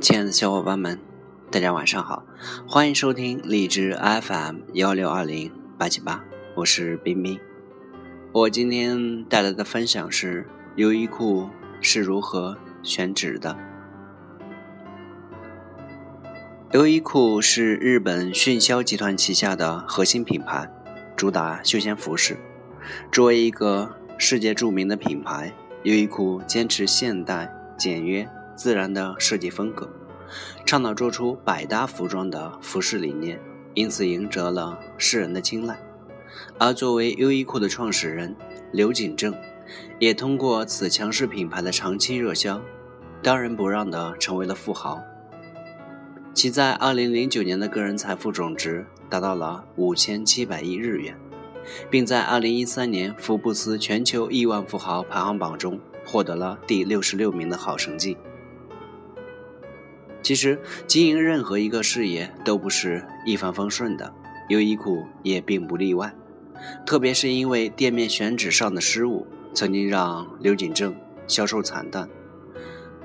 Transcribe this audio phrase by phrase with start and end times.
[0.00, 0.96] 亲爱的小伙伴们，
[1.50, 2.24] 大家晚上好，
[2.68, 6.24] 欢迎收听荔枝 FM 幺六二零八七八，
[6.54, 7.36] 我是冰冰。
[8.30, 10.46] 我今天带来的分享是
[10.76, 11.50] 优衣库
[11.80, 13.56] 是如何选址的。
[16.74, 20.70] 优衣库是日本迅销集团旗下的核心品牌，
[21.16, 22.38] 主打休闲服饰。
[23.10, 28.28] 作为一个世界著名的品牌，优衣库坚持现代、简约。
[28.58, 29.88] 自然的设计风格，
[30.66, 33.40] 倡导做出百搭服装的服饰理念，
[33.74, 35.78] 因此赢得了世人的青睐。
[36.58, 38.34] 而作为优衣库的创始人
[38.72, 39.32] 刘景正，
[40.00, 42.60] 也通过此强势品牌的长期热销，
[43.22, 45.00] 当仁不让地成为了富豪。
[46.34, 51.16] 其在2009年的个人财富总值达到了5700亿日元，
[51.88, 58.16] 并在2013年福布斯全球亿万富豪排行榜中获得了第六十六名的好成绩。
[60.28, 64.12] 其实，经营任何一个事业都不是一帆风顺的，
[64.50, 66.14] 优衣库也并不例外。
[66.84, 70.94] 特别是因为店面选址上的失误，曾经让刘景正
[71.26, 72.06] 销售惨淡。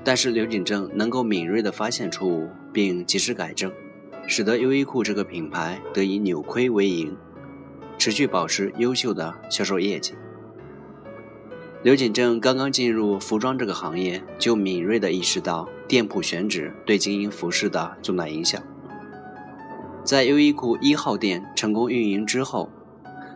[0.04, 3.72] 但是刘景正能够敏锐地发现错误，并及时改正，
[4.26, 7.16] 使得优衣库这个品牌得以扭亏为盈，
[7.96, 10.12] 持续保持优秀的销售业绩。
[11.82, 18.62] 刘景正刚刚进入服装这个行业，就敏锐地意识到店铺选址对经营服饰的重大影响。
[20.02, 22.70] 在优衣库一号店成功运营之后，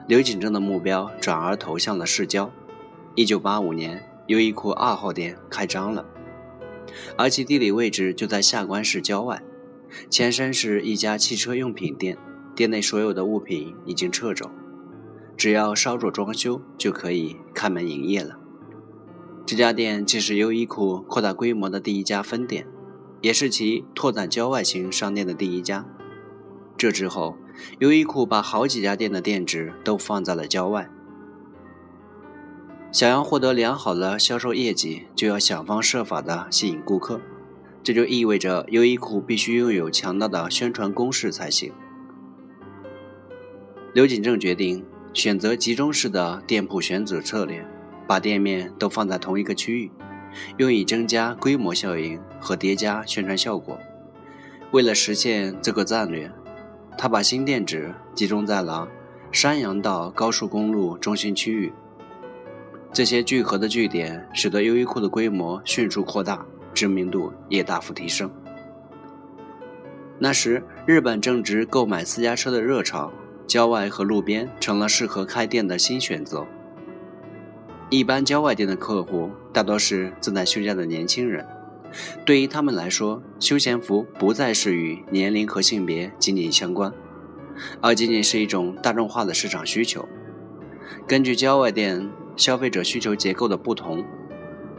[0.06, 2.50] 刘景正的目标转而投向了市郊。
[3.14, 6.04] 一九八五年，优衣库二号店开张了，
[7.16, 9.42] 而其地理位置就在下关市郊外，
[10.08, 12.16] 前身是一家汽车用品店，
[12.54, 14.50] 店内所有的物品已经撤走。
[15.36, 18.38] 只要稍作装修，就可以开门营业了。
[19.48, 22.66] 这家店既是优衣库扩大规模的第一家分店，
[23.22, 25.86] 也是其拓展郊外型商店的第一家。
[26.76, 27.34] 这之后，
[27.78, 30.91] 优衣库把好几家店的店址都放在了郊外。
[32.92, 37.19] 想要获得良好的销售业绩，就要想方设法的吸引顾客，
[37.82, 41.72] 这就意味着优衣库必须拥有强大的宣传攻势才行。
[43.94, 44.84] 刘景正决定。
[45.14, 47.66] 选择集中式的店铺选址策略，
[48.08, 49.92] 把店面都放在同一个区域，
[50.56, 53.78] 用以增加规模效应和叠加宣传效果。
[54.72, 56.30] 为了实现这个战略，
[56.96, 58.88] 他把新店址集中在了
[59.30, 61.72] 山阳道高速公路中心区域。
[62.92, 68.30] 这些聚合的据点使得优衣库的规模迅速扩大，知名度也大幅提升。
[70.19, 73.12] 那时，日本正值购买私家车的热潮。
[73.46, 76.46] 郊外和路边成了适合开店的新选择。
[77.91, 81.47] 一般郊外店的客户大多是正在休假的年轻人，
[82.25, 86.93] 对于他们来说，休闲服不再是与年龄和性别紧紧相关，
[87.81, 90.06] 而仅仅是一种大众化的市场需求。
[91.06, 94.05] 根据郊外店消费者需求结构的不同，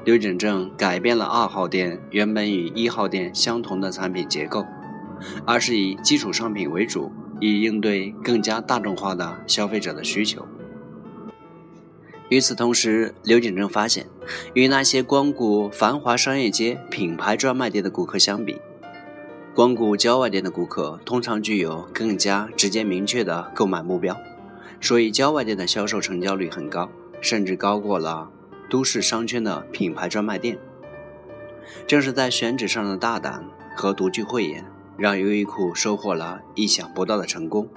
[0.05, 4.63] 刘景正改变了二号店原本与一号店相同的产品结构，
[5.45, 7.11] 而是以基础商品为主。
[7.41, 10.45] 以应对更加大众化的消费者的需求。
[12.29, 14.07] 与此同时，刘景正发现，
[14.53, 18.61] 与那些光谷繁华商业街品牌专卖店的顾客相比，
[19.53, 24.15] 光谷郊外店的顾客通常具有更加直接明确的购买目标，
[24.79, 28.29] 所以郊外店的销售成交率很高，甚至高过了
[28.69, 30.57] 都市商圈的品牌专卖店。
[31.85, 33.43] 正是在选址上的大胆
[33.75, 34.65] 和独具慧眼。
[34.99, 37.69] 让优衣库收获了意想不到的成功。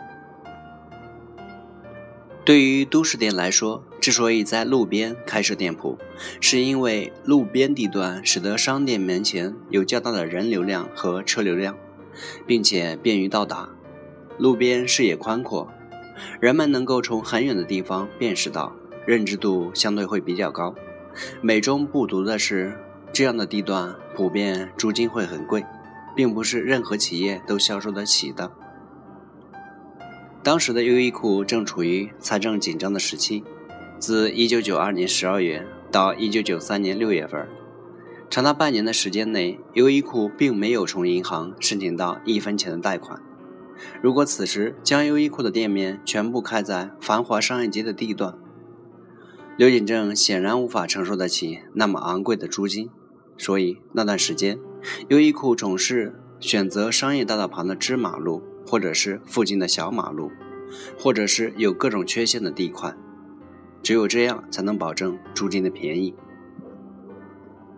[2.44, 5.96] 对于都市店来说，之所以在路边开设店铺，
[6.40, 11.74] 是因为路边地段使得商店门前有较大的人流量和车流量，
[12.46, 13.70] 并且便于到达。
[14.38, 15.72] 路边视野宽阔，
[16.40, 18.74] 人们能够从很远的地方辨识到，
[19.06, 20.74] 认知度相对会比较高。
[21.40, 22.76] 美中不足的是，
[23.12, 25.64] 这样的地段普遍租金会很贵。
[26.14, 28.52] 并不是任何企业都销售得起的。
[30.42, 33.44] 当时的优衣库正处于财政紧张的时期，
[34.02, 37.48] 自1992年12月到1993年6月份，
[38.28, 43.22] 长达半年的时间内，优衣库并没有从银行申请到一分钱的贷款。
[44.02, 48.34] 如果此时将优衣库的店面全部开在繁华商业街的地段，
[49.56, 52.90] 刘景正显然无法承受得起那么昂贵的租金，
[53.38, 54.58] 所以那段时间。
[55.10, 60.32] 优衣库总是选择商业大道旁的支马路，或者是附近的小马路，
[60.98, 62.92] 或者是有各种缺陷的地块，
[63.82, 66.14] 只有这样才能保证租金的便宜。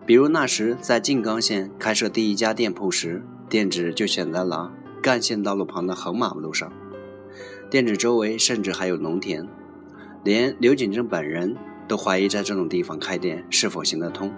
[0.06, 4.72] 比如那时在静冈县开设第一家店铺时，店址就选在了
[5.02, 6.70] 干线道路旁的横马路上，
[7.70, 9.48] 店址周围甚至还有农田，
[10.22, 11.56] 连刘景正本人
[11.88, 14.30] 都怀疑在这种地方开店是否行得通。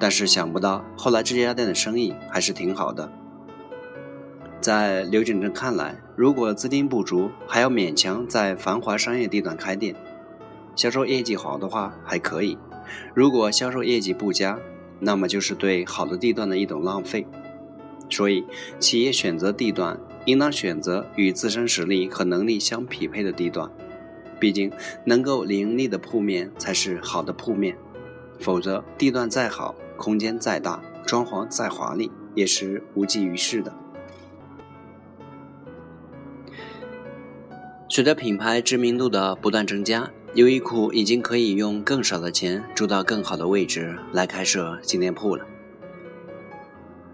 [0.00, 3.12] 但是想不到，后来这家店的生意还是挺好的。
[4.60, 9.94] 在刘景正看来，如果资金不足，还要勉强在繁华商业地段开店，
[10.74, 12.56] 销售业绩好的话还可以；
[13.14, 14.58] 如果销售业绩不佳，
[15.00, 17.26] 那么就是对好的地段的一种浪费。
[18.08, 18.44] 所以，
[18.78, 23.70] 企业选择地段，应当选择与自身实力和能力相匹配的地段。
[24.38, 24.70] 毕竟，
[25.04, 27.76] 能够盈利的铺面才是好的铺面，
[28.38, 29.74] 否则地段再好。
[29.96, 33.72] 空间再大，装潢再华丽，也是无济于事的。
[37.88, 45.44] 随着品牌知名度的不断增加，优衣库已经可以用更少的钱住到更好的位置来开设新店铺了。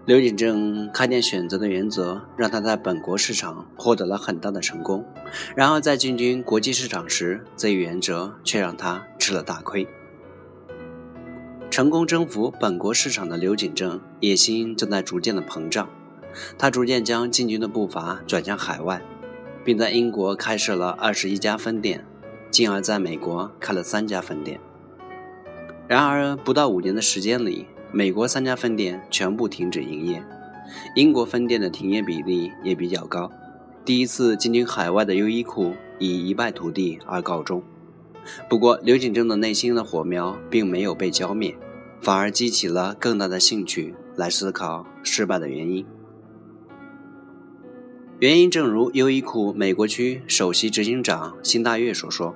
[0.05, 5.05] 刘景正开店选择的原则，让他在本国市场获得了很大的成功，
[5.53, 9.85] 然而在进军国际市场时，这一原则却让他吃了大亏。
[11.69, 15.89] 成功征服本国市场的刘景正野心正在逐渐的膨胀，
[16.57, 19.01] 他逐渐将进军的步伐转向海外，
[19.65, 22.03] 并在英国开设了二十一家分店，
[22.51, 24.59] 进而在美国开了三家分店。
[25.87, 30.23] 然而，不到五年的时间里，美国三家分店全部停止营业，
[30.95, 33.31] 英国分店的停业比例也比较高。
[33.83, 37.63] 第一次进军海外的优衣库以一败涂地而告终。
[38.47, 41.57] 不过，刘景正的内心的火苗并没有被浇灭，
[42.01, 45.83] 反而激起了更大的兴趣来思考失败的原因。
[48.19, 52.35] 原因正如优衣库美国区首席执行长辛大月所说：“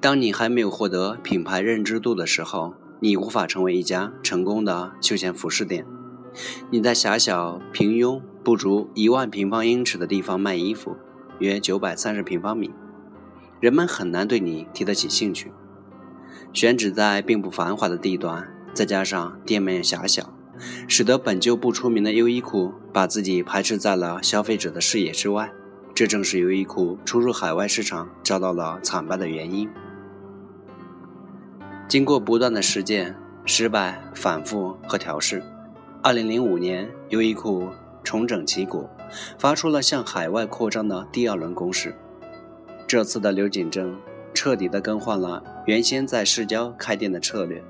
[0.00, 5.84] 当你还没有获得品牌认知度的时候，你无法成为一家成功的休闲服饰店。
[6.70, 10.96] 你在狭小、平庸、不足一万平方英尺的地方卖衣服，
[11.40, 12.70] 约九百三十平方米。”
[13.58, 15.50] 人们很难对你提得起兴趣。
[16.52, 20.35] 选址在并不繁华的地段，再加上店面狭小，
[20.88, 25.52] 使得本就不出名的优衣库把自己排斥在了消费者的视野之外。
[25.94, 29.68] 这正是优衣库出入海外市场遭到了惨败的原因。
[31.88, 35.42] 经过不断的实践、失败、反复和调试
[36.02, 37.68] ，2005年，优衣库
[38.04, 38.88] 重整旗鼓，
[39.38, 41.94] 发出了向海外扩张的第二轮攻势。
[42.86, 43.96] 这次的刘景正
[44.34, 47.64] 彻底的更换了原先在市郊开店的策略，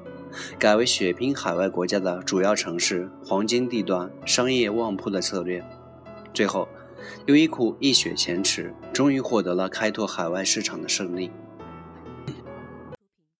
[0.59, 5.65] 改为血拼海外国家的主要城市、黄金地段、商业旺铺的策略。
[6.35, 6.69] 最后，
[7.27, 11.31] 优衣库一雪前耻，终于获得了开拓海外市场的胜利。